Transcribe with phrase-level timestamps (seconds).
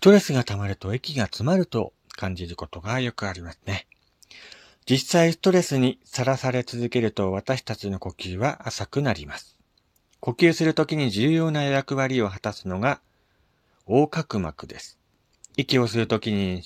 [0.00, 3.86] ストレスが溜まると息が詰まると感じることがよくありますね。
[4.88, 9.58] 実際ストレスにさらされ続けると私たちの呼吸は浅くなります。
[10.20, 13.02] 呼吸するときに重要な役割を果たすのが
[13.86, 14.98] 横隔膜です。
[15.58, 16.62] 息をするときに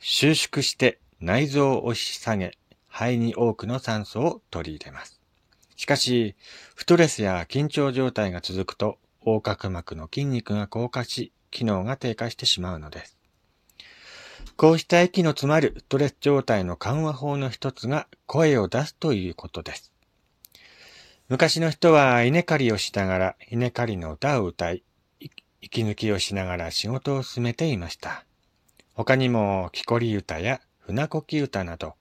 [0.00, 2.58] 収縮して内臓を押し下げ、
[2.88, 5.20] 肺に多くの酸素を取り入れます。
[5.76, 6.34] しかし、
[6.74, 13.16] ストレスや緊張状態が続くと、横隔膜の筋肉が硬化し、機能が低下してしまうのです。
[14.56, 19.92] こうした息の詰まるストレス状態の緩和法の一つが声を出すということです。
[21.28, 24.82] 昔の人は稲刈りをしながら稲刈りの歌を歌い、
[25.60, 28.24] 息抜きをしながら仕事を進めていました。
[28.94, 31.94] 他にも木こり歌や船こき歌など、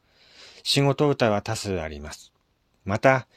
[0.64, 2.32] 仕事歌は多数あります。
[2.84, 3.28] また、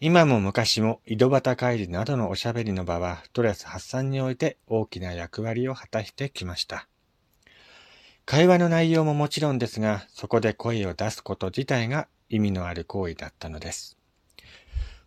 [0.00, 6.86] 今も昔も井戸端会議などのおしゃべりの場はストレス発散において大きな役割を果たしてきました。
[8.24, 13.96] 会話の内容ももちろんですが、そこで声を出すこと自体が意味のある行為だったのです。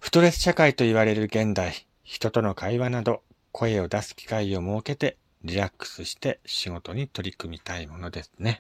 [0.02, 3.22] ストレス社会と言われる現代、人との会話など
[3.54, 8.60] 声を出す機会を設けてリラックスして仕事に取り組みたいものですね。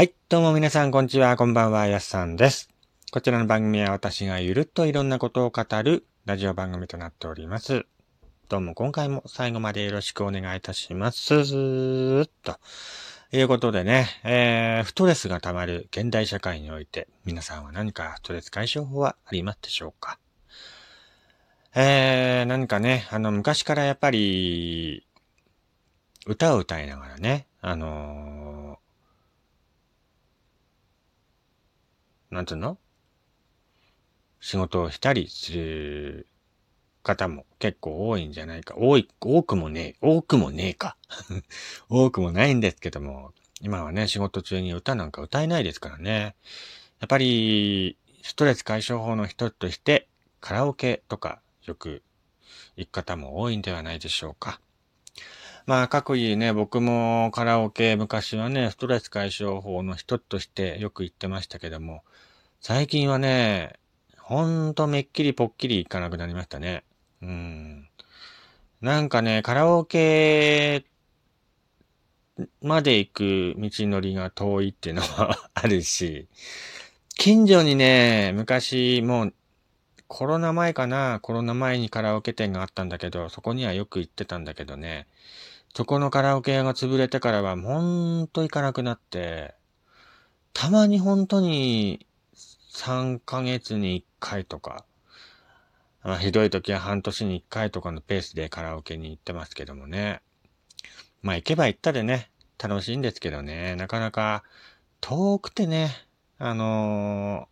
[0.00, 0.14] はい。
[0.30, 1.36] どうも皆さん、こんにちは。
[1.36, 1.86] こんばんは。
[1.86, 2.70] やすさんです。
[3.12, 7.84] こちらの番組は私がゆるっといろんなことを語るラジオ番組となっております。
[8.48, 12.24] どうも今回も最後までよろしくお願いいたします。
[12.24, 12.58] と
[13.30, 20.18] いうことでね、えー、ストレスが溜まる現代社会において、皆さんは何かストレス解消法はありますでしょうか？
[21.74, 25.06] えー、何かね、あの、昔からやっぱり、
[26.24, 28.80] 歌を歌いながらね、あのー
[32.30, 32.78] なんつうの？
[34.40, 36.26] 仕事をしたりする
[37.02, 38.74] 方も結構多いんじゃないか。
[38.76, 40.96] 多い、多くもねえ、多くもねえか。
[41.88, 46.36] 多くもないんですけども、今はね、仕事中に歌なんか歌えないですからね。
[47.00, 50.08] やっぱり、ストレス解消法の一つとして、
[50.40, 52.02] カラオケとかよく
[52.76, 54.60] 行く方も多いんではないでしょうか。
[55.66, 62.02] まあ、各位ね、僕もカラオケ昔はね、ストレス解消法の一つとしてよく言ってましたけども、
[62.60, 63.74] 最近はね、
[64.18, 66.84] ほんとめっきりぽっきり行かなくなりましたね。
[67.22, 67.88] うん。
[68.80, 70.86] なんかね、カラオケ
[72.62, 76.28] まで行く道のりが遠いっていうのは あるし、
[77.16, 79.34] 近所にね、昔もう
[80.10, 85.06] コロナ前かな、コロナ前にカラオケ店があったんだけど、そこにはよく行ってたんだけどね、
[85.72, 87.80] そこのカラオケ屋が潰れてからはほ
[88.22, 89.54] んと行かなくなって、
[90.52, 94.84] たまに本当に3ヶ月に1回とか、
[96.02, 100.22] まあ、ひどい時は半年に1回とかのペースでカラオケに行ってますけどもね。
[101.22, 104.42] まあ行けば行ったでね、楽しいんですけどね、なかなか
[105.00, 105.92] 遠くてね、
[106.40, 107.46] あの、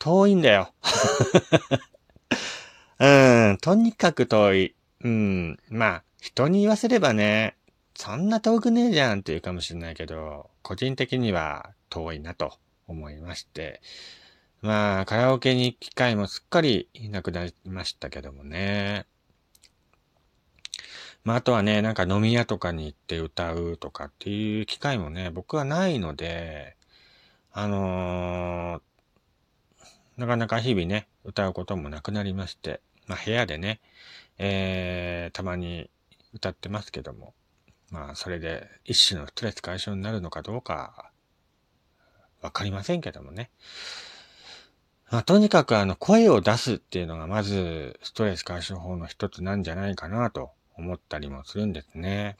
[0.00, 0.72] 遠いんだよ。
[2.98, 4.74] うん、とにかく遠い。
[5.02, 7.56] うん、まあ、人に言わせればね、
[7.94, 13.82] そんな遠くねえじゃんって言うかもしれないけど、個人的には遠いなと思いまして、
[14.62, 19.06] まあ、カラオケに行く機会もすっかりいなくなりましたけどもね。
[21.24, 26.76] まあ、あとはね、なんか飲み屋とかに行って歌うとかっていう機会もね、僕はないので、
[27.52, 28.82] あのー、
[30.20, 33.80] なかなか日々ね、歌うこともなくなりまして、まあ、部屋でね、
[34.36, 35.88] えー、たまに
[36.34, 37.32] 歌ってますけども、
[37.90, 41.10] まあ、それで一種のストレス解消になるのかどうか、
[42.42, 43.50] わかりませんけどもね。
[45.10, 52.36] まあ、とにかくあの、声を出すっていうのがまず、ストレス解消法の一つなんじゃないかなと思ったりもするんですね。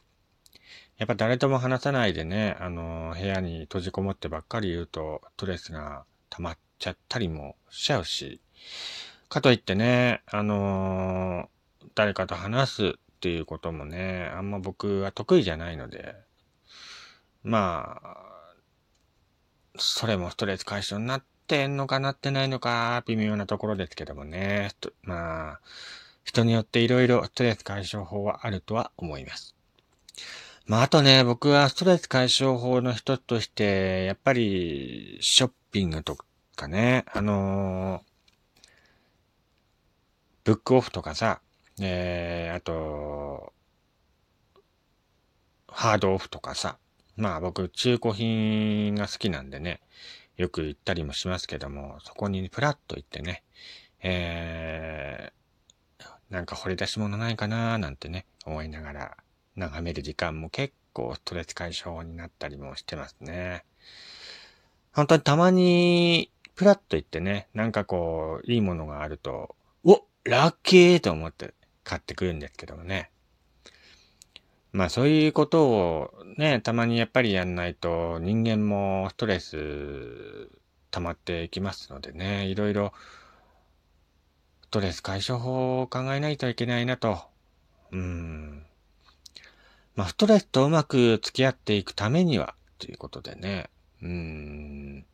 [0.99, 8.41] やっぱ誰とも話さないでね、あの、部屋に閉じこもってばっかり言うと、ストレスが溜まっちゃったりもしちゃうし、
[9.29, 11.49] かといってね、あの
[11.95, 16.17] 誰かと話すっていうこともね、あんま僕は得意じゃないので、
[17.45, 18.55] まあ、
[19.77, 24.71] それもストレス解消になってんのかなってないのか、微妙なところですけどもね。
[25.03, 25.61] まあ、
[26.25, 29.55] 人によっていろいろストレス解消法はあるとは思います。
[30.67, 36.17] まあ、あとね、僕はストレス解消法の一つとして、やっぱり、ショッピングと
[36.61, 38.03] かね、あのー、
[40.45, 41.41] ブックオフとかさ、
[41.81, 43.55] えー、あと、
[45.69, 46.77] ハードオフとかさ、
[47.17, 49.81] まあ僕、中古品が好きなんでね、
[50.37, 53.43] よく行ったりもしますけども、そこにプラッと行ってね、
[54.03, 59.17] えー、なんか掘り出し物ないかなーなんてね、思いながら
[59.57, 63.65] 眺める時間も結構ストレス解消になったりもしてますね。
[64.93, 66.31] 本当にたまに、
[66.61, 71.55] プラッと行ってね、なんかこう、いいものがあると、おラッキーと思って
[71.85, 73.11] 買ってくるんですけどもね。
[74.71, 80.51] まあそういうことをね、たまにやっぱりやんないと人間もストレス
[80.91, 82.93] 溜まっていきますのでね、いろいろ
[84.65, 87.23] ストレス解消法を考えないといけないなと。
[87.91, 88.67] うん。
[89.97, 93.71] まあストレスとうまく付き合っていくためには、ということでね、
[94.03, 95.07] うん。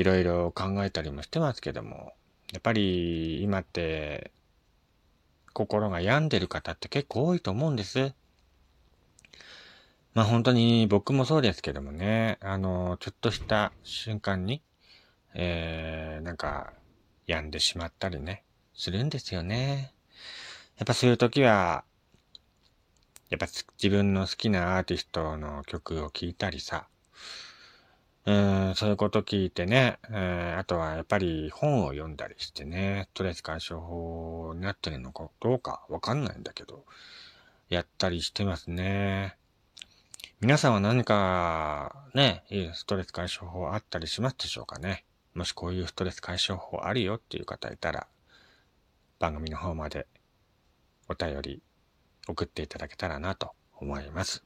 [0.00, 2.14] いろいろ考えたりもしてますけども、
[2.52, 4.30] やっぱり今って
[5.52, 8.14] 心が病んでる方って結構多いと思うんです。
[10.14, 14.62] まあ本当に僕もそうですけどもね、あの、ちょっとした瞬間に、
[15.34, 16.72] えー、なんか、
[17.26, 18.42] 病んでしまったりね、
[18.74, 19.92] するんですよね。
[20.78, 21.84] やっぱそういう時は、
[23.28, 26.88] やっぱ自分の好きなアーティストの曲を聴いたりさ、
[28.30, 36.84] うん、そういうこと聞いてね、えー、あとはやっぱり本を読んだりしてね、ストレス解消法になってるのかどうかわかんないんだけど、
[37.68, 39.36] やったりしてますね。
[40.40, 45.04] 皆さんは何かね、いいストレス解消法あったりしますでしょうかね？
[45.34, 48.06] もしこういうストレス解消法あるよっていう方いたら、
[49.18, 50.06] 番組の方まで
[51.08, 51.62] お便り
[52.28, 54.44] 送っていただけたらなと思います。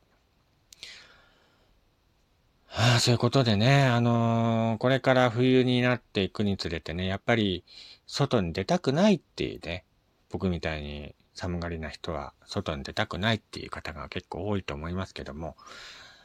[2.77, 7.65] ああ、そういうことでね、あのー、これから冬になっていくにつれてね、やっぱり
[8.09, 9.85] 外に出たくないっていうね、
[10.29, 15.57] 僕みたいに寒がりな人は外に出たくないっていう方が結構多いと思いますけども、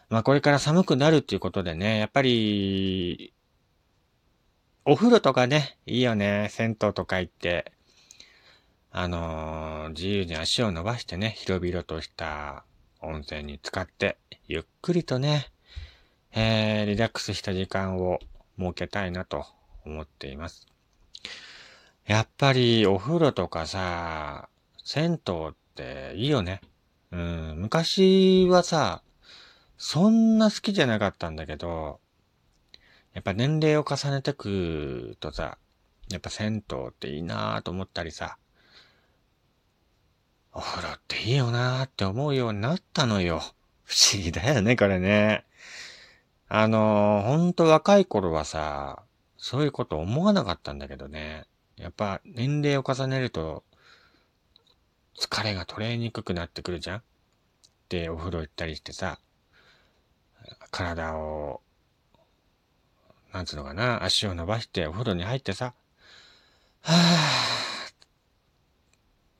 [0.10, 3.32] まあこれから寒くなるっていうことでね、やっぱり、
[4.86, 7.72] お風呂とかね、いいよね、銭湯とか行って、
[8.92, 12.64] あのー、自由に足を伸ばしてね、広々とした
[13.02, 14.18] 温泉に浸かって、
[14.48, 15.52] ゆっくりとね、
[16.34, 18.20] えー、リラックスした時間を
[18.58, 19.46] 設けたいなと
[19.86, 20.68] 思っています。
[22.06, 24.50] やっぱりお風呂とかさ、
[24.84, 26.62] 銭湯っていいよね。
[27.12, 29.02] うん、昔はさ、
[29.78, 32.00] そんな好きじゃなかったんだけど、
[33.14, 35.58] やっぱ年齢を重ねてくとさ、
[36.10, 38.38] やっぱ銭湯っていいなぁと思ったりさ、
[40.52, 43.42] お風呂っていいよなぁって思うようになったのよ。
[43.84, 45.46] 不思議だよね、これね。
[46.52, 49.04] あのー、ほんと若い頃はさ、
[49.38, 51.46] そういうこと思わなかったんだけどね。
[51.78, 53.64] やっぱ年齢を重ねると、
[55.18, 57.04] 疲れが取れにくくなってくるじゃん？
[57.88, 59.20] で、お風呂行ったりしてさ、
[60.72, 61.62] 体を、
[63.32, 65.76] なんつうのかな、足を伸ばしてお風呂に入ってさ、
[66.82, 66.94] は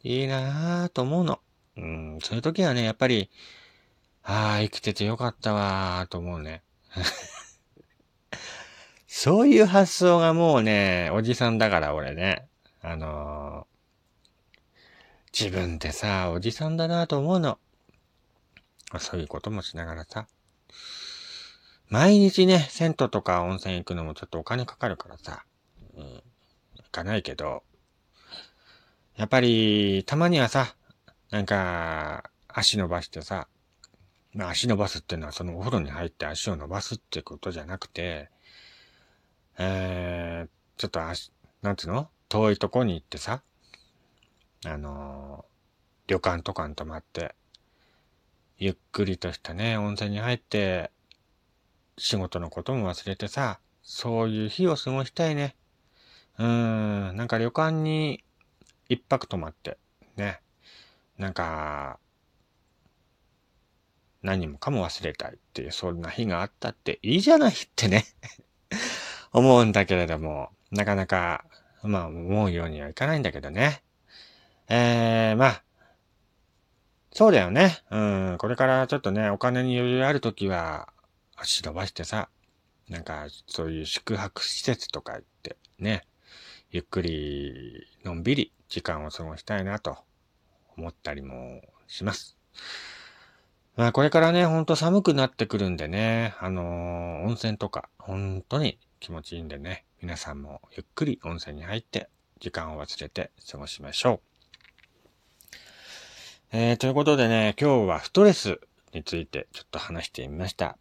[0.04, 1.40] ぁ、いいなぁと思うの。
[1.76, 3.32] うん、そういう時はね、やっぱり、
[4.24, 6.62] ああ、生きててよかったわーと思うね。
[9.08, 12.48] そういう発想がもうね、おじさんだから俺ね。
[12.82, 17.60] あのー、自分ってさ、おじさんだなと思うの。
[18.98, 20.28] そういうこともしながらさ。
[21.90, 25.44] 毎日ね、銭湯とか温泉行くのもちょっとお金かかるからさ。
[25.96, 26.04] うん。
[26.04, 26.24] 行
[26.92, 27.64] かないけど。
[29.16, 30.76] やっぱり、たまにはさ、
[31.30, 33.48] なんか、足伸ばしてさ、
[34.34, 38.30] まあ足伸ばすっていうのはそのお風呂に入って足を伸ばすってことじゃなくて、
[39.58, 41.32] えー、ちょっと足、
[41.62, 42.10] なんつうの？
[42.30, 43.42] 遠いとこに行ってさ、
[44.66, 47.36] あのー、旅館とかに泊まって、
[48.58, 50.92] ゆっくりとしたね、温泉に入って、
[51.98, 55.56] 仕事のことも忘れてさ、そういう日を過ごしたいね。
[56.38, 58.24] うーん、なんか旅館に
[58.88, 59.78] 一泊泊まって、
[60.16, 60.40] ね。
[61.18, 62.00] なんか、
[64.22, 68.06] 何もかも忘れたいっていう、そんな日があったっていいじゃないってね
[69.32, 71.46] 思うんだけれども、なかなか、
[71.84, 73.84] まあ、思うようにはいかないんだけどね。
[74.68, 75.64] えー、まあ、
[77.12, 77.80] そうだよね。
[77.90, 77.98] う
[78.34, 80.94] ん、これからちょっとね、お金に余裕あるときは、
[81.36, 82.30] 足伸ばしてさ、
[82.90, 86.06] なんか、そういう宿泊施設とか行って、ね、
[86.72, 89.98] ゆっくり、のんびり時間を過ごしたいなと
[90.78, 92.38] 思ったりもします。
[93.80, 102.10] まあこれからね、ほんと寒くなってくるんでね、あのー、温泉とか、本当に気持ちいいんでね、皆さんもゆっくり温泉に入って、
[102.42, 104.20] 時間を忘れて過ごしましょ
[105.54, 105.58] う。
[106.52, 108.60] えー、ということでね、今日はストレス
[108.94, 110.78] についてちょっと話してみました。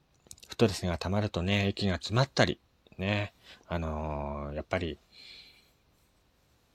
[0.51, 2.59] ストレスが溜まるとね、息が詰まったり、
[2.99, 3.33] ね、
[3.69, 4.99] あのー、やっぱり、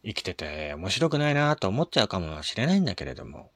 [0.05, 3.51] 生きてて面白くないなと思っちゃうかもしれないんだけれども、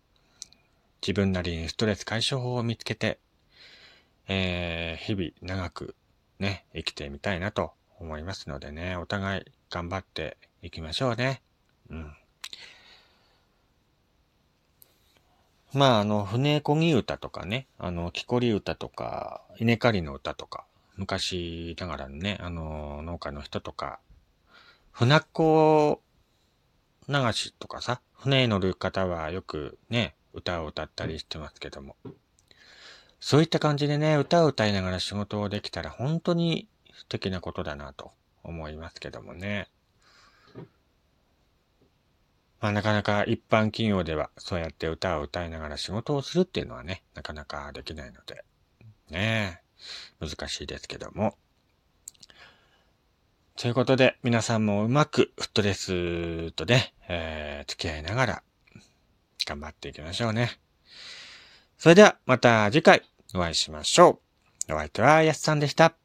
[1.02, 3.20] 自分なりにストレス解消法を見つけて、
[4.28, 5.96] えー、日々長く
[6.40, 11.42] ね、生きてみたいなと思いますのでね、お互い頑張っていきましょうね。
[11.90, 12.14] うん。
[15.74, 24.00] まあ、あの、船こぎ歌とかね、あの、木こり歌とか、稲刈りの歌とか、昔ながらのね、あの、農家の人とか、
[24.92, 26.02] 船っ子
[27.08, 31.96] 流しとかさ、船に乗る方はよくね、歌を歌ったりしてますけども。
[33.20, 38.12] そういった感じでね、歌を歌いながら仕事をできたら本当に素敵なことだなと
[38.44, 39.70] 思いますけどもね。
[42.60, 48.44] まあなかなか一般企業ではそうやって歌を歌いながら仕事をするっていうのはね、なかなかできないので、
[49.10, 49.62] ね
[50.20, 51.36] 難しいですけども。
[53.56, 58.44] ということで、皆さんもうまくストレスとね、えー、付き合いながら
[59.46, 60.52] 頑張っていきましょうね。
[61.78, 63.04] それではまた次回
[63.36, 64.22] お会いしましょ
[64.70, 64.74] う。
[64.74, 65.96] お相手はやすさんでした。